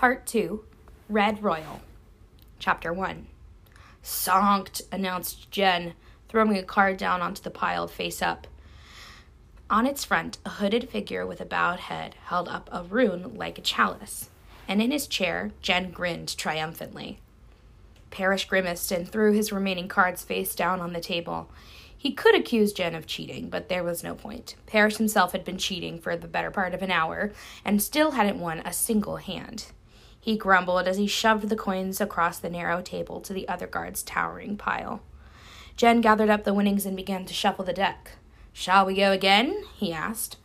Part 0.00 0.24
2 0.28 0.64
Red 1.10 1.42
Royal. 1.42 1.82
Chapter 2.58 2.90
1 2.90 3.26
Sanct, 4.00 4.80
announced 4.90 5.50
Gen, 5.50 5.92
throwing 6.26 6.56
a 6.56 6.62
card 6.62 6.96
down 6.96 7.20
onto 7.20 7.42
the 7.42 7.50
pile 7.50 7.86
face 7.86 8.22
up. 8.22 8.46
On 9.68 9.84
its 9.84 10.02
front, 10.06 10.38
a 10.46 10.48
hooded 10.48 10.88
figure 10.88 11.26
with 11.26 11.38
a 11.38 11.44
bowed 11.44 11.80
head 11.80 12.14
held 12.28 12.48
up 12.48 12.70
a 12.72 12.82
rune 12.82 13.34
like 13.34 13.58
a 13.58 13.60
chalice, 13.60 14.30
and 14.66 14.80
in 14.80 14.90
his 14.90 15.06
chair, 15.06 15.50
Gen 15.60 15.90
grinned 15.90 16.34
triumphantly. 16.34 17.18
Parrish 18.10 18.48
grimaced 18.48 18.90
and 18.90 19.06
threw 19.06 19.34
his 19.34 19.52
remaining 19.52 19.86
cards 19.86 20.24
face 20.24 20.54
down 20.54 20.80
on 20.80 20.94
the 20.94 21.00
table. 21.02 21.50
He 21.94 22.12
could 22.12 22.34
accuse 22.34 22.72
Gen 22.72 22.94
of 22.94 23.06
cheating, 23.06 23.50
but 23.50 23.68
there 23.68 23.84
was 23.84 24.02
no 24.02 24.14
point. 24.14 24.54
Parrish 24.64 24.96
himself 24.96 25.32
had 25.32 25.44
been 25.44 25.58
cheating 25.58 25.98
for 25.98 26.16
the 26.16 26.26
better 26.26 26.50
part 26.50 26.72
of 26.72 26.80
an 26.80 26.90
hour 26.90 27.32
and 27.66 27.82
still 27.82 28.12
hadn't 28.12 28.40
won 28.40 28.60
a 28.60 28.72
single 28.72 29.16
hand. 29.16 29.66
He 30.20 30.36
grumbled 30.36 30.86
as 30.86 30.98
he 30.98 31.06
shoved 31.06 31.48
the 31.48 31.56
coins 31.56 32.00
across 32.00 32.38
the 32.38 32.50
narrow 32.50 32.82
table 32.82 33.20
to 33.22 33.32
the 33.32 33.48
other 33.48 33.66
guard's 33.66 34.02
towering 34.02 34.56
pile. 34.56 35.00
Gen 35.76 36.02
gathered 36.02 36.28
up 36.28 36.44
the 36.44 36.52
winnings 36.52 36.84
and 36.84 36.94
began 36.94 37.24
to 37.24 37.32
shuffle 37.32 37.64
the 37.64 37.72
deck. 37.72 38.12
Shall 38.52 38.84
we 38.84 38.94
go 38.96 39.12
again? 39.12 39.64
he 39.76 39.92
asked. 39.92 40.36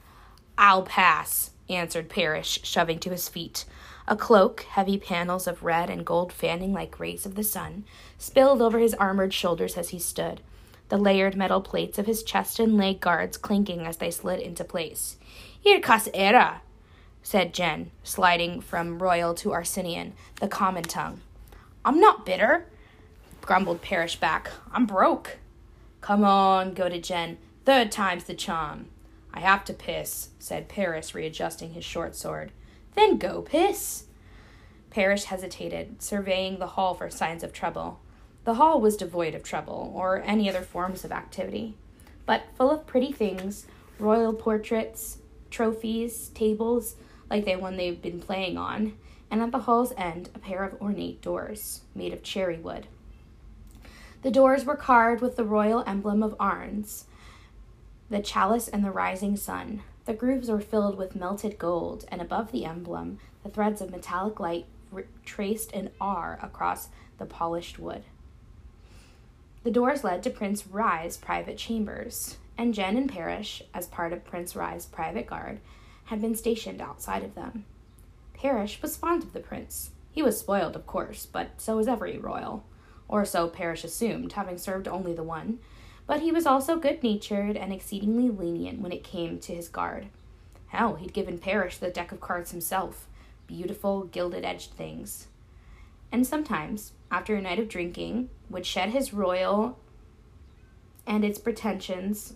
I'll 0.57 0.83
pass, 0.83 1.51
answered 1.67 2.09
Parrish, 2.09 2.61
shoving 2.63 2.99
to 2.99 3.09
his 3.09 3.27
feet. 3.27 3.65
A 4.07 4.15
cloak, 4.15 4.61
heavy 4.61 4.97
panels 4.97 5.47
of 5.47 5.63
red 5.63 5.89
and 5.89 6.05
gold 6.05 6.31
fanning 6.31 6.71
like 6.71 6.99
rays 6.99 7.25
of 7.25 7.35
the 7.35 7.43
sun, 7.43 7.83
spilled 8.17 8.61
over 8.61 8.79
his 8.79 8.93
armored 8.93 9.33
shoulders 9.33 9.75
as 9.75 9.89
he 9.89 9.99
stood, 9.99 10.41
the 10.89 10.97
layered 10.97 11.35
metal 11.35 11.59
plates 11.59 11.97
of 11.97 12.05
his 12.05 12.23
chest 12.23 12.59
and 12.59 12.77
leg 12.77 13.01
guards 13.01 13.35
clinking 13.35 13.85
as 13.85 13.97
they 13.97 14.11
slid 14.11 14.39
into 14.39 14.63
place. 14.63 15.17
Irkas 15.65 16.07
era, 16.13 16.61
said 17.25 17.55
Gen, 17.55 17.89
sliding 18.03 18.61
from 18.61 19.01
royal 19.01 19.33
to 19.33 19.49
Arnesian, 19.49 20.11
the 20.39 20.47
common 20.47 20.83
tongue. 20.83 21.21
I'm 21.83 21.99
not 21.99 22.23
bitter, 22.23 22.67
grumbled 23.41 23.81
Parrish 23.81 24.15
back. 24.17 24.51
I'm 24.71 24.85
broke. 24.85 25.37
Come 26.01 26.23
on, 26.23 26.75
go 26.75 26.87
to 26.87 27.01
Gen. 27.01 27.39
Third 27.65 27.91
time's 27.91 28.25
the 28.25 28.35
charm. 28.35 28.89
I 29.33 29.39
have 29.39 29.65
to 29.65 29.73
piss, 29.73 30.29
said 30.37 30.69
Parrish, 30.69 31.15
readjusting 31.15 31.73
his 31.73 31.83
short 31.83 32.15
sword. 32.15 32.51
Then 32.93 33.17
go 33.17 33.41
piss. 33.41 34.03
Parrish 34.91 35.23
hesitated, 35.23 36.03
surveying 36.03 36.59
the 36.59 36.67
hall 36.67 36.93
for 36.93 37.09
signs 37.09 37.43
of 37.43 37.51
trouble. 37.51 38.01
The 38.43 38.53
hall 38.53 38.79
was 38.79 38.95
devoid 38.97 39.33
of 39.33 39.41
trouble 39.41 39.91
or 39.95 40.21
any 40.21 40.47
other 40.47 40.61
forms 40.61 41.03
of 41.03 41.11
activity, 41.11 41.75
but 42.27 42.43
full 42.55 42.69
of 42.69 42.85
pretty 42.85 43.11
things 43.11 43.65
royal 43.97 44.31
portraits, 44.31 45.17
trophies, 45.49 46.29
tables, 46.29 46.95
like 47.29 47.45
the 47.45 47.55
one 47.55 47.77
they've 47.77 48.01
been 48.01 48.19
playing 48.19 48.57
on, 48.57 48.93
and 49.31 49.41
at 49.41 49.51
the 49.51 49.59
hall's 49.59 49.93
end, 49.97 50.29
a 50.35 50.39
pair 50.39 50.63
of 50.63 50.79
ornate 50.81 51.21
doors 51.21 51.81
made 51.93 52.13
of 52.13 52.23
cherry 52.23 52.57
wood. 52.57 52.87
The 54.21 54.31
doors 54.31 54.65
were 54.65 54.75
carved 54.75 55.21
with 55.21 55.35
the 55.35 55.43
royal 55.43 55.83
emblem 55.85 56.23
of 56.23 56.35
Arnes, 56.39 57.05
the 58.09 58.21
chalice 58.21 58.67
and 58.67 58.83
the 58.83 58.91
rising 58.91 59.35
sun, 59.35 59.81
the 60.05 60.13
grooves 60.13 60.49
were 60.49 60.61
filled 60.61 60.97
with 60.97 61.15
melted 61.15 61.57
gold, 61.57 62.05
and 62.09 62.21
above 62.21 62.51
the 62.51 62.65
emblem, 62.65 63.19
the 63.43 63.49
threads 63.49 63.81
of 63.81 63.89
metallic 63.89 64.39
light 64.39 64.65
traced 65.25 65.73
an 65.73 65.89
R 65.99 66.39
across 66.41 66.89
the 67.17 67.25
polished 67.25 67.79
wood. 67.79 68.03
The 69.63 69.71
doors 69.71 70.03
led 70.03 70.21
to 70.23 70.29
Prince 70.29 70.67
Rhy's 70.67 71.17
private 71.17 71.57
chambers, 71.57 72.37
and 72.55 72.73
Gen 72.73 72.95
and 72.95 73.11
Parrish, 73.11 73.63
as 73.73 73.87
part 73.87 74.13
of 74.13 74.23
Prince 74.23 74.55
Rhy's 74.55 74.85
private 74.85 75.25
guard, 75.25 75.59
had 76.05 76.21
been 76.21 76.35
stationed 76.35 76.81
outside 76.81 77.23
of 77.23 77.35
them. 77.35 77.65
Parrish 78.33 78.81
was 78.81 78.97
fond 78.97 79.23
of 79.23 79.33
the 79.33 79.39
prince. 79.39 79.91
He 80.11 80.21
was 80.21 80.39
spoiled, 80.39 80.75
of 80.75 80.87
course, 80.87 81.25
but 81.25 81.59
so 81.61 81.77
was 81.77 81.87
every 81.87 82.17
royal, 82.17 82.65
or 83.07 83.25
so 83.25 83.47
Parrish 83.47 83.83
assumed, 83.83 84.33
having 84.33 84.57
served 84.57 84.87
only 84.87 85.13
the 85.13 85.23
one, 85.23 85.59
but 86.07 86.21
he 86.21 86.31
was 86.31 86.45
also 86.45 86.77
good 86.77 87.03
natured 87.03 87.57
and 87.57 87.73
exceedingly 87.73 88.29
lenient 88.29 88.79
when 88.81 88.91
it 88.91 89.03
came 89.03 89.39
to 89.39 89.55
his 89.55 89.67
guard. 89.67 90.07
Hell, 90.67 90.95
he'd 90.95 91.13
given 91.13 91.37
Parrish 91.37 91.77
the 91.77 91.89
deck 91.89 92.11
of 92.11 92.21
cards 92.21 92.51
himself 92.51 93.07
beautiful, 93.47 94.05
gilded 94.05 94.43
edged 94.43 94.71
things. 94.71 95.27
And 96.11 96.25
sometimes, 96.25 96.93
after 97.11 97.35
a 97.35 97.41
night 97.41 97.59
of 97.59 97.69
drinking, 97.69 98.29
would 98.49 98.65
shed 98.65 98.89
his 98.89 99.13
royal 99.13 99.77
and 101.05 101.23
its 101.23 101.39
pretensions 101.39 102.33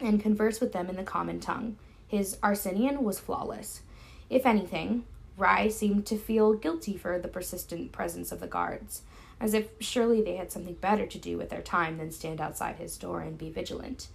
and 0.00 0.20
converse 0.20 0.60
with 0.60 0.72
them 0.72 0.88
in 0.88 0.96
the 0.96 1.02
common 1.02 1.40
tongue. 1.40 1.76
His 2.10 2.38
Arnesian 2.42 3.02
was 3.02 3.20
flawless. 3.20 3.82
If 4.28 4.44
anything, 4.44 5.04
Rhy 5.36 5.68
seemed 5.68 6.06
to 6.06 6.18
feel 6.18 6.54
guilty 6.54 6.96
for 6.96 7.20
the 7.20 7.28
persistent 7.28 7.92
presence 7.92 8.32
of 8.32 8.40
the 8.40 8.48
guards, 8.48 9.02
as 9.38 9.54
if 9.54 9.68
surely 9.78 10.20
they 10.20 10.34
had 10.34 10.50
something 10.50 10.74
better 10.74 11.06
to 11.06 11.18
do 11.18 11.38
with 11.38 11.50
their 11.50 11.62
time 11.62 11.98
than 11.98 12.10
stand 12.10 12.40
outside 12.40 12.76
his 12.76 12.98
door 12.98 13.20
and 13.20 13.38
be 13.38 13.48
vigilant. 13.48 14.08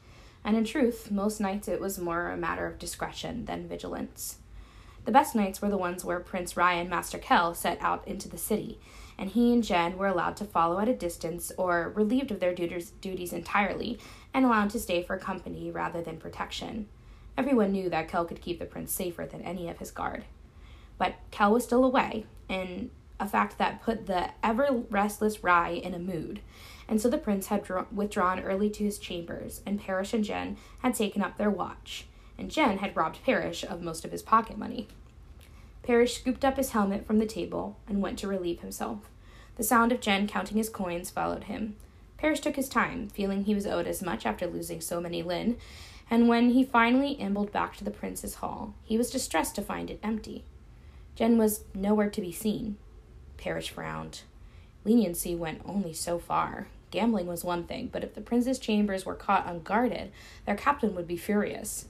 And 0.44 0.58
in 0.58 0.66
truth, 0.66 1.10
most 1.10 1.40
nights 1.40 1.70
it 1.70 1.80
was 1.80 1.98
more 1.98 2.32
a 2.32 2.36
matter 2.36 2.68
of 2.68 2.80
discretion 2.80 3.46
than 3.46 3.70
vigilance. 3.70 4.40
The 5.06 5.14
best 5.14 5.34
nights 5.34 5.62
were 5.62 5.70
the 5.70 5.78
ones 5.78 6.04
where 6.04 6.20
Prince 6.20 6.58
Rhy 6.58 6.74
and 6.74 6.90
Master 6.90 7.18
Kell 7.18 7.54
set 7.54 7.82
out 7.82 8.06
into 8.06 8.28
the 8.28 8.38
city, 8.38 8.78
and 9.18 9.30
he 9.30 9.54
and 9.54 9.64
Gen 9.64 9.98
were 9.98 10.08
allowed 10.08 10.36
to 10.36 10.44
follow 10.44 10.80
at 10.80 10.90
a 10.90 10.94
distance 10.94 11.50
or 11.58 11.94
relieved 11.96 12.32
of 12.32 12.42
their 12.42 12.54
duties 12.54 13.32
entirely 13.32 14.00
and 14.34 14.44
allowed 14.44 14.72
to 14.72 14.82
stay 14.82 15.02
for 15.02 15.18
company 15.18 15.72
rather 15.72 16.02
than 16.02 16.18
protection. 16.18 16.90
Everyone 17.38 17.72
knew 17.72 17.90
that 17.90 18.08
Kell 18.08 18.26
could 18.26 18.42
keep 18.42 18.60
the 18.60 18.66
prince 18.66 18.94
safer 18.94 19.26
than 19.26 19.42
any 19.42 19.70
of 19.70 19.80
his 19.80 19.92
guard. 19.92 20.24
But 20.98 21.16
Kell 21.32 21.52
was 21.52 21.64
still 21.64 21.84
away, 21.84 22.26
and 22.48 22.90
a 23.20 23.28
fact 23.28 23.58
that 23.58 23.82
put 23.82 24.08
the 24.08 24.30
ever 24.44 24.84
restless 24.90 25.44
Rhy 25.44 25.70
in 25.70 25.94
a 25.94 26.00
mood. 26.00 26.40
And 26.88 27.02
so 27.02 27.10
the 27.10 27.18
prince 27.18 27.48
had 27.48 27.64
draw- 27.64 27.86
withdrawn 27.94 28.40
early 28.40 28.70
to 28.72 28.84
his 28.84 29.00
chambers, 29.00 29.62
and 29.66 29.82
Parrish 29.82 30.14
and 30.14 30.24
Gen 30.24 30.58
had 30.80 30.96
taken 30.96 31.22
up 31.22 31.38
their 31.38 31.50
watch, 31.50 32.06
and 32.38 32.52
Gen 32.52 32.78
had 32.78 32.96
robbed 32.96 33.24
Parrish 33.26 33.64
of 33.64 33.82
most 33.82 34.06
of 34.06 34.12
his 34.12 34.22
pocket 34.22 34.58
money. 34.58 34.88
Parrish 35.84 36.16
scooped 36.16 36.46
up 36.46 36.58
his 36.58 36.72
helmet 36.72 37.06
from 37.06 37.20
the 37.20 37.26
table 37.26 37.78
and 37.88 38.02
went 38.02 38.18
to 38.20 38.28
relieve 38.28 38.62
himself. 38.62 39.10
The 39.56 39.64
sound 39.64 39.92
of 39.92 40.02
Gen 40.02 40.28
counting 40.28 40.58
his 40.58 40.70
coins 40.70 41.10
followed 41.10 41.46
him. 41.46 41.76
Parrish 42.18 42.40
took 42.40 42.56
his 42.56 42.70
time, 42.70 43.10
feeling 43.10 43.44
he 43.44 43.56
was 43.56 43.68
owed 43.68 43.88
as 43.88 44.02
much 44.02 44.26
after 44.26 44.48
losing 44.48 44.82
so 44.82 45.02
many 45.02 45.22
lin, 45.22 45.58
and 46.10 46.28
when 46.28 46.52
he 46.52 46.64
finally 46.64 47.20
ambled 47.20 47.52
back 47.52 47.76
to 47.76 47.84
the 47.84 47.92
prince's 47.92 48.36
hall, 48.36 48.74
he 48.84 48.98
was 48.98 49.10
distressed 49.10 49.56
to 49.56 49.62
find 49.62 49.90
it 49.90 50.00
empty. 50.04 50.44
Gen 51.16 51.38
was 51.38 51.64
nowhere 51.74 52.10
to 52.10 52.22
be 52.22 52.32
seen. 52.32 52.78
Parrish 53.38 53.70
frowned. 53.70 54.22
Leniency 54.84 55.36
went 55.36 55.62
only 55.66 55.94
so 55.94 56.20
far. 56.20 56.68
Gambling 56.92 57.28
was 57.28 57.44
one 57.44 57.64
thing, 57.66 57.90
but 57.92 58.04
if 58.04 58.14
the 58.14 58.22
prince's 58.22 58.60
chambers 58.60 59.06
were 59.06 59.16
caught 59.16 59.48
unguarded, 59.48 60.12
their 60.46 60.56
captain 60.56 60.96
would 60.96 61.08
be 61.08 61.18
furious. 61.18 61.88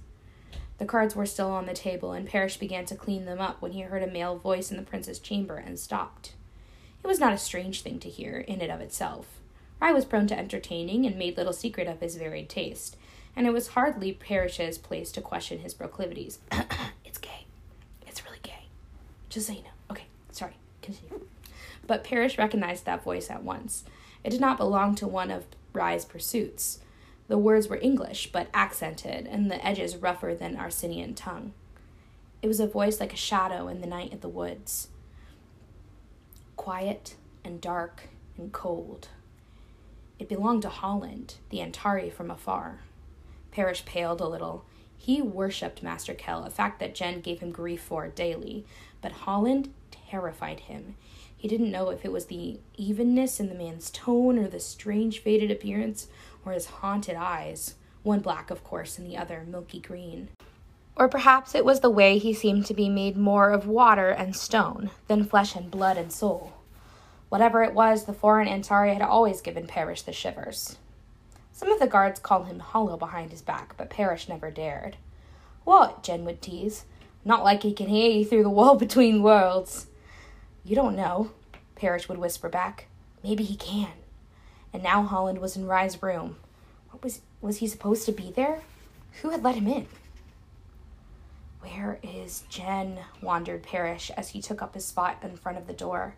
The 0.77 0.85
cards 0.85 1.15
were 1.15 1.25
still 1.25 1.51
on 1.51 1.65
the 1.65 1.73
table, 1.73 2.11
and 2.13 2.27
Parrish 2.27 2.57
began 2.57 2.85
to 2.85 2.95
clean 2.95 3.25
them 3.25 3.39
up 3.39 3.61
when 3.61 3.73
he 3.73 3.81
heard 3.81 4.03
a 4.03 4.07
male 4.07 4.37
voice 4.37 4.71
in 4.71 4.77
the 4.77 4.83
prince's 4.83 5.19
chamber 5.19 5.57
and 5.57 5.79
stopped. 5.79 6.33
It 7.03 7.07
was 7.07 7.19
not 7.19 7.33
a 7.33 7.37
strange 7.37 7.81
thing 7.81 7.99
to 7.99 8.09
hear, 8.09 8.39
in 8.39 8.61
and 8.61 8.71
of 8.71 8.81
itself. 8.81 9.39
Rhy 9.81 9.91
was 9.91 10.05
prone 10.05 10.27
to 10.27 10.37
entertaining 10.37 11.05
and 11.05 11.17
made 11.17 11.37
little 11.37 11.53
secret 11.53 11.87
of 11.87 11.99
his 11.99 12.15
varied 12.15 12.49
taste, 12.49 12.97
and 13.35 13.45
it 13.45 13.53
was 13.53 13.69
hardly 13.69 14.13
Parrish's 14.13 14.77
place 14.77 15.11
to 15.11 15.21
question 15.21 15.59
his 15.59 15.73
proclivities. 15.73 16.39
it's 17.05 17.17
gay. 17.17 17.45
It's 18.07 18.25
really 18.25 18.39
gay. 18.41 18.65
Just 19.29 19.47
so 19.47 19.53
you 19.53 19.63
know. 19.63 19.69
Okay, 19.91 20.05
sorry. 20.31 20.53
Continue. 20.81 21.25
But 21.87 22.03
Parrish 22.03 22.37
recognized 22.37 22.85
that 22.85 23.03
voice 23.03 23.29
at 23.29 23.43
once. 23.43 23.83
It 24.23 24.31
did 24.31 24.41
not 24.41 24.57
belong 24.57 24.95
to 24.95 25.07
one 25.07 25.29
of 25.29 25.45
Rhy's 25.73 26.05
pursuits. 26.05 26.79
The 27.27 27.37
words 27.37 27.67
were 27.67 27.77
English, 27.77 28.31
but 28.31 28.49
accented, 28.53 29.27
and 29.27 29.51
the 29.51 29.63
edges 29.65 29.97
rougher 29.97 30.33
than 30.33 30.57
Arnesian 30.57 31.15
tongue. 31.15 31.53
It 32.41 32.47
was 32.47 32.59
a 32.59 32.67
voice 32.67 32.99
like 32.99 33.13
a 33.13 33.17
shadow 33.17 33.67
in 33.67 33.81
the 33.81 33.87
night 33.87 34.13
of 34.13 34.21
the 34.21 34.29
woods. 34.29 34.89
Quiet 36.55 37.15
and 37.43 37.59
dark 37.59 38.09
and 38.37 38.51
cold. 38.51 39.09
It 40.17 40.29
belonged 40.29 40.61
to 40.61 40.69
Holland, 40.69 41.35
the 41.49 41.59
Antari 41.59 42.11
from 42.11 42.31
afar. 42.31 42.81
Parrish 43.51 43.85
paled 43.85 44.21
a 44.21 44.27
little. 44.27 44.65
He 44.97 45.21
worshipped 45.21 45.83
Master 45.83 46.13
Kell, 46.13 46.43
a 46.43 46.49
fact 46.49 46.79
that 46.79 46.95
Gen 46.95 47.21
gave 47.21 47.41
him 47.41 47.51
grief 47.51 47.81
for 47.81 48.07
daily, 48.07 48.65
but 49.01 49.11
Holland 49.11 49.73
terrified 49.91 50.61
him. 50.61 50.95
He 51.37 51.47
didn't 51.47 51.71
know 51.71 51.89
if 51.89 52.03
it 52.03 52.11
was 52.11 52.25
the 52.25 52.59
evenness 52.75 53.39
in 53.39 53.49
the 53.49 53.55
man's 53.55 53.91
tone 53.91 54.39
or 54.39 54.47
the 54.47 54.59
strange 54.59 55.19
faded 55.19 55.51
appearance 55.51 56.07
or 56.45 56.53
his 56.53 56.65
haunted 56.65 57.15
eyes, 57.15 57.75
one 58.03 58.21
black, 58.21 58.49
of 58.49 58.63
course, 58.63 58.97
and 58.97 59.05
the 59.05 59.17
other 59.17 59.45
milky 59.47 59.79
green. 59.79 60.29
Or 60.95 61.07
perhaps 61.07 61.53
it 61.53 61.65
was 61.65 61.81
the 61.81 61.89
way 61.89 62.17
he 62.17 62.33
seemed 62.33 62.65
to 62.67 62.73
be 62.73 62.89
made 62.89 63.17
more 63.17 63.51
of 63.51 63.67
water 63.67 64.09
and 64.09 64.35
stone 64.35 64.91
than 65.07 65.25
flesh 65.25 65.55
and 65.55 65.69
blood 65.69 65.97
and 65.97 66.11
soul. 66.11 66.53
Whatever 67.29 67.63
it 67.63 67.73
was, 67.73 68.05
the 68.05 68.13
foreign 68.13 68.47
Antari 68.47 68.93
had 68.93 69.01
always 69.01 69.41
given 69.41 69.67
Parrish 69.67 70.03
the 70.03 70.13
shivers. 70.13 70.77
Some 71.51 71.71
of 71.71 71.79
the 71.79 71.87
guards 71.87 72.19
called 72.19 72.47
him 72.47 72.59
hollow 72.59 72.97
behind 72.97 73.31
his 73.31 73.41
back, 73.41 73.75
but 73.77 73.89
Parrish 73.89 74.29
never 74.29 74.51
dared. 74.51 74.97
What? 75.63 76.03
Gen 76.03 76.25
would 76.25 76.41
tease. 76.41 76.85
Not 77.23 77.43
like 77.43 77.63
he 77.63 77.73
can 77.73 77.87
hear 77.87 78.11
you 78.11 78.25
through 78.25 78.43
the 78.43 78.49
wall 78.49 78.75
between 78.77 79.23
worlds. 79.23 79.87
You 80.63 80.75
don't 80.75 80.95
know, 80.95 81.31
Parrish 81.75 82.07
would 82.07 82.17
whisper 82.17 82.49
back. 82.49 82.87
Maybe 83.23 83.43
he 83.43 83.55
can. 83.55 83.91
And 84.73 84.83
now 84.83 85.03
Holland 85.03 85.39
was 85.39 85.55
in 85.55 85.67
Rhy's 85.67 86.01
room. 86.01 86.37
What 86.91 87.03
was 87.03 87.21
was 87.41 87.57
he 87.57 87.67
supposed 87.67 88.05
to 88.05 88.11
be 88.11 88.31
there? 88.31 88.61
Who 89.21 89.29
had 89.29 89.43
let 89.43 89.55
him 89.55 89.67
in? 89.67 89.87
Where 91.61 91.99
is 92.03 92.43
Gen? 92.49 92.99
wondered 93.21 93.63
Parrish 93.63 94.11
as 94.11 94.29
he 94.29 94.41
took 94.41 94.61
up 94.61 94.73
his 94.73 94.85
spot 94.85 95.17
in 95.23 95.37
front 95.37 95.57
of 95.57 95.67
the 95.67 95.73
door. 95.73 96.15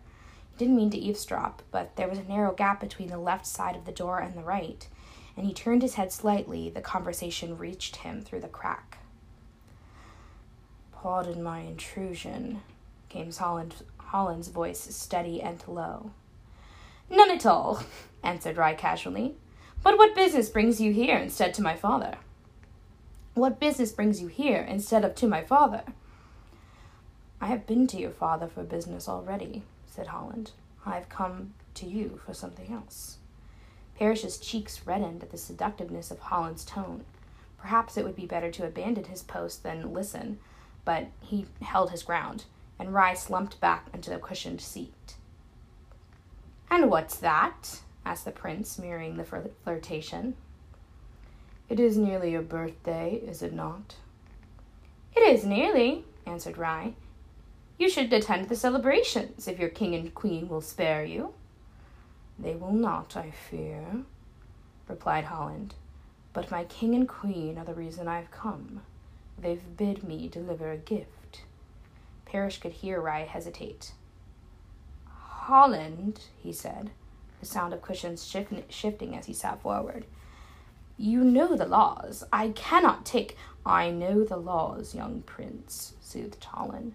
Didn't 0.58 0.76
mean 0.76 0.90
to 0.90 0.98
eavesdrop, 0.98 1.62
but 1.70 1.94
there 1.94 2.08
was 2.08 2.18
a 2.18 2.24
narrow 2.24 2.52
gap 2.52 2.80
between 2.80 3.08
the 3.08 3.18
left 3.18 3.46
side 3.46 3.76
of 3.76 3.84
the 3.84 3.92
door 3.92 4.18
and 4.18 4.36
the 4.36 4.42
right, 4.42 4.86
and 5.36 5.46
he 5.46 5.54
turned 5.54 5.82
his 5.82 5.94
head 5.94 6.12
slightly. 6.12 6.68
The 6.68 6.80
conversation 6.80 7.56
reached 7.56 7.96
him 7.96 8.22
through 8.22 8.40
the 8.40 8.48
crack. 8.48 8.98
Pardon 10.92 11.44
my 11.44 11.60
intrusion, 11.60 12.62
came 13.08 13.32
Holland, 13.32 13.76
Holland's 13.98 14.48
voice, 14.48 14.80
steady 14.80 15.40
and 15.40 15.62
low. 15.68 16.10
None 17.08 17.30
at 17.30 17.46
all, 17.46 17.84
answered 18.24 18.56
Rhy 18.56 18.74
casually. 18.74 19.36
But 19.84 19.96
what 19.96 20.16
business 20.16 20.48
brings 20.48 20.80
you 20.80 20.92
here 20.92 21.16
instead 21.16 21.54
to 21.54 21.62
my 21.62 21.76
father? 21.76 22.16
What 23.34 23.60
business 23.60 23.92
brings 23.92 24.20
you 24.20 24.26
here 24.26 24.62
instead 24.62 25.04
of 25.04 25.14
to 25.14 25.28
my 25.28 25.44
father? 25.44 25.84
I 27.40 27.46
have 27.46 27.64
been 27.64 27.86
to 27.86 27.96
your 27.96 28.10
father 28.10 28.48
for 28.48 28.64
business 28.64 29.08
already, 29.08 29.62
said 29.98 30.06
Holland. 30.06 30.52
I 30.86 30.94
have 30.94 31.08
come 31.08 31.54
to 31.74 31.84
you 31.84 32.20
for 32.24 32.32
something 32.32 32.72
else. 32.72 33.18
Parrish's 33.98 34.38
cheeks 34.38 34.86
reddened 34.86 35.24
at 35.24 35.30
the 35.32 35.36
seductiveness 35.36 36.12
of 36.12 36.20
Holland's 36.20 36.64
tone. 36.64 37.04
Perhaps 37.58 37.96
it 37.96 38.04
would 38.04 38.14
be 38.14 38.24
better 38.24 38.48
to 38.52 38.64
abandon 38.64 39.04
his 39.04 39.24
post 39.24 39.64
than 39.64 39.92
listen, 39.92 40.38
but 40.84 41.08
he 41.20 41.46
held 41.62 41.90
his 41.90 42.04
ground, 42.04 42.44
and 42.78 42.94
Rhy 42.94 43.12
slumped 43.14 43.60
back 43.60 43.88
into 43.92 44.08
the 44.08 44.20
cushioned 44.20 44.60
seat. 44.60 45.16
And 46.70 46.88
what's 46.88 47.16
that? 47.16 47.80
asked 48.04 48.24
the 48.24 48.30
prince, 48.30 48.78
mirroring 48.78 49.16
the 49.16 49.50
flirtation. 49.64 50.36
It 51.68 51.80
is 51.80 51.98
nearly 51.98 52.30
your 52.30 52.42
birthday, 52.42 53.20
is 53.26 53.42
it 53.42 53.52
not? 53.52 53.96
It 55.16 55.22
is 55.22 55.44
nearly, 55.44 56.04
answered 56.24 56.56
Rhy. 56.56 56.94
You 57.78 57.88
should 57.88 58.12
attend 58.12 58.48
the 58.48 58.56
celebrations, 58.56 59.46
if 59.46 59.60
your 59.60 59.68
king 59.68 59.94
and 59.94 60.12
queen 60.12 60.48
will 60.48 60.60
spare 60.60 61.04
you. 61.04 61.34
They 62.36 62.56
will 62.56 62.72
not, 62.72 63.16
I 63.16 63.30
fear, 63.30 63.84
replied 64.88 65.24
Holland. 65.24 65.74
But 66.32 66.50
my 66.50 66.64
king 66.64 66.94
and 66.94 67.08
queen 67.08 67.56
are 67.56 67.64
the 67.64 67.74
reason 67.74 68.08
I've 68.08 68.32
come. 68.32 68.82
They've 69.40 69.76
bid 69.76 70.02
me 70.02 70.28
deliver 70.28 70.72
a 70.72 70.76
gift. 70.76 71.42
Parrish 72.24 72.58
could 72.58 72.72
hear 72.72 73.00
Rhy 73.00 73.20
hesitate. 73.20 73.92
Holland, 75.06 76.20
he 76.36 76.52
said, 76.52 76.90
the 77.38 77.46
sound 77.46 77.72
of 77.72 77.80
cushions 77.80 78.26
shift- 78.26 78.72
shifting 78.72 79.16
as 79.16 79.26
he 79.26 79.32
sat 79.32 79.62
forward. 79.62 80.04
You 80.96 81.22
know 81.22 81.56
the 81.56 81.64
laws. 81.64 82.24
I 82.32 82.48
cannot 82.50 83.06
take. 83.06 83.36
I 83.64 83.90
know 83.90 84.24
the 84.24 84.36
laws, 84.36 84.96
young 84.96 85.22
prince, 85.22 85.94
soothed 86.00 86.42
Holland. 86.42 86.94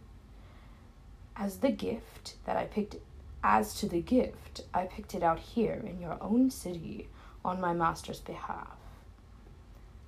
As 1.36 1.58
the 1.58 1.72
gift 1.72 2.36
that 2.46 2.58
I 2.58 2.66
picked 2.66 2.98
as 3.44 3.74
to 3.76 3.88
the 3.88 4.02
gift, 4.02 4.62
I 4.74 4.86
picked 4.86 5.16
it 5.16 5.24
out 5.24 5.40
here 5.40 5.84
in 5.86 6.00
your 6.00 6.18
own 6.22 6.52
city 6.52 7.10
on 7.44 7.60
my 7.60 7.74
master's 7.74 8.20
behalf. 8.20 8.78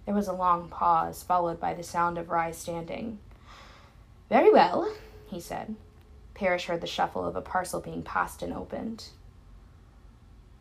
There 0.05 0.13
was 0.13 0.27
a 0.27 0.33
long 0.33 0.69
pause, 0.69 1.23
followed 1.23 1.59
by 1.59 1.73
the 1.73 1.83
sound 1.83 2.17
of 2.17 2.29
Rhy 2.29 2.51
standing. 2.51 3.17
Very 4.29 4.51
well, 4.51 4.93
he 5.25 5.39
said. 5.39 5.75
Parrish 6.35 6.65
heard 6.65 6.81
the 6.81 6.87
shuffle 6.87 7.25
of 7.25 7.35
a 7.35 7.41
parcel 7.41 7.81
being 7.81 8.03
passed 8.03 8.43
and 8.43 8.53
opened. 8.53 9.09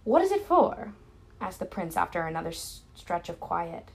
What 0.04 0.22
is 0.22 0.32
it 0.32 0.46
for? 0.46 0.94
asked 1.40 1.58
the 1.58 1.66
prince 1.66 1.96
after 1.96 2.22
another 2.22 2.52
stretch 2.52 3.28
of 3.28 3.38
quiet. 3.38 3.90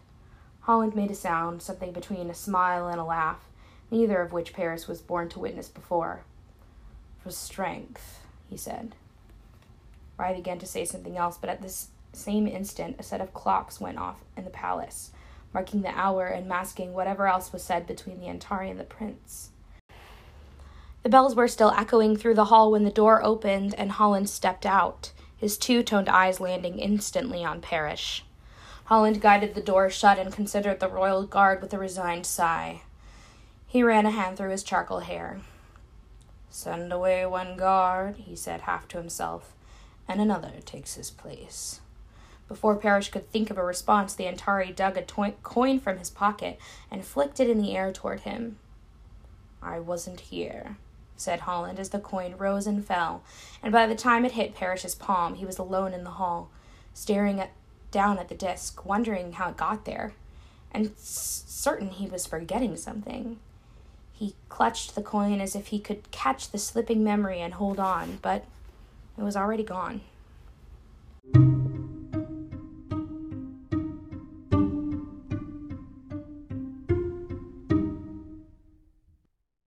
Holland 0.62 0.96
made 0.96 1.10
a 1.10 1.16
sound, 1.16 1.64
something 1.64 1.94
between 1.94 2.30
a 2.30 2.36
smile 2.36 2.88
and 2.88 3.00
a 3.00 3.04
laugh, 3.04 3.40
neither 3.90 4.22
of 4.22 4.32
which 4.32 4.54
Parrish 4.54 4.88
was 4.88 5.02
born 5.02 5.30
to 5.30 5.40
witness 5.40 5.68
before. 5.68 6.26
For 7.24 7.32
strength, 7.32 8.20
he 8.50 8.58
said. 8.58 8.96
Rhy 10.18 10.34
began 10.34 10.60
to 10.60 10.66
say 10.66 10.86
something 10.86 11.18
else, 11.18 11.38
but 11.38 11.50
at 11.50 11.62
this 11.62 11.90
same 12.14 12.48
instant 12.48 12.96
a 13.00 13.04
set 13.04 13.22
of 13.22 13.34
clocks 13.34 13.80
went 13.80 13.98
off 13.98 14.18
in 14.36 14.44
the 14.44 14.50
palace, 14.50 15.12
marking 15.54 15.82
the 15.82 15.98
hour 15.98 16.28
and 16.28 16.48
masking 16.48 16.94
whatever 16.94 17.28
else 17.28 17.54
was 17.54 17.64
said 17.64 17.88
between 17.88 18.20
the 18.20 18.28
Antari 18.28 18.70
and 18.70 18.80
the 18.80 18.84
prince. 18.84 19.50
The 21.04 21.10
bells 21.10 21.36
were 21.36 21.48
still 21.48 21.72
echoing 21.72 22.18
through 22.18 22.36
the 22.36 22.46
hall 22.46 22.72
when 22.72 22.84
the 22.84 22.92
door 22.92 23.24
opened 23.24 23.74
and 23.76 23.94
Holland 23.94 24.30
stepped 24.30 24.66
out, 24.66 25.12
his 25.38 25.58
two 25.58 25.84
toned 25.84 26.10
eyes 26.10 26.40
landing 26.40 26.80
instantly 26.80 27.44
on 27.44 27.62
Parrish. 27.62 28.26
Holland 28.86 29.22
guided 29.22 29.56
the 29.56 29.62
door 29.62 29.90
shut 29.90 30.20
and 30.20 30.34
considered 30.34 30.80
the 30.80 30.90
royal 30.90 31.26
guard 31.26 31.62
with 31.62 31.74
a 31.74 31.78
resigned 31.78 32.26
sigh. 32.26 32.82
He 33.68 33.84
ran 33.84 34.06
a 34.06 34.12
hand 34.12 34.36
through 34.36 34.50
his 34.50 34.64
charcoal 34.64 35.00
hair. 35.00 35.40
Send 36.50 36.92
away 36.92 37.26
one 37.26 37.58
guard, 37.58 38.18
he 38.18 38.36
said 38.36 38.62
half 38.62 38.88
to 38.90 38.98
himself, 38.98 39.54
and 40.08 40.20
another 40.20 40.54
takes 40.66 40.96
his 40.96 41.12
place. 41.12 41.82
Before 42.48 42.76
Parrish 42.76 43.10
could 43.10 43.30
think 43.32 43.52
of 43.52 43.60
a 43.60 43.64
response, 43.64 44.16
the 44.16 44.26
Antari 44.26 44.76
dug 44.76 44.98
a 44.98 45.04
to- 45.04 45.36
coin 45.44 45.80
from 45.80 46.00
his 46.00 46.10
pocket 46.10 46.60
and 46.90 47.06
flicked 47.06 47.40
it 47.40 47.50
in 47.50 47.62
the 47.62 47.78
air 47.78 47.92
toward 47.92 48.22
him. 48.22 48.58
I 49.62 49.80
wasn't 49.80 50.22
here, 50.22 50.78
said 51.16 51.42
Holland 51.42 51.80
as 51.80 51.90
the 51.90 52.00
coin 52.00 52.36
rose 52.38 52.66
and 52.66 52.84
fell, 52.84 53.24
and 53.62 53.72
by 53.72 53.86
the 53.86 53.96
time 53.96 54.26
it 54.26 54.32
hit 54.32 54.56
Parrish's 54.56 54.96
palm, 54.96 55.36
he 55.36 55.46
was 55.46 55.60
alone 55.60 55.94
in 55.94 56.04
the 56.04 56.12
hall, 56.12 56.50
staring 56.94 57.40
at 57.40 57.52
down 57.92 58.18
at 58.18 58.30
the 58.30 58.36
disk, 58.36 58.86
wondering 58.86 59.34
how 59.34 59.50
it 59.50 59.58
got 59.58 59.86
there, 59.86 60.14
and 60.72 60.92
certain 60.98 61.90
he 61.90 62.08
was 62.08 62.26
forgetting 62.26 62.76
something. 62.76 63.40
He 64.20 64.36
clutched 64.50 64.96
the 64.96 65.02
coin 65.02 65.40
as 65.40 65.56
if 65.56 65.68
he 65.68 65.80
could 65.80 66.12
catch 66.12 66.52
the 66.52 66.58
slipping 66.58 67.06
memory 67.06 67.40
and 67.40 67.54
hold 67.54 67.80
on, 67.80 68.20
but 68.22 68.44
it 69.18 69.22
was 69.22 69.38
already 69.38 69.64
gone. 69.64 70.02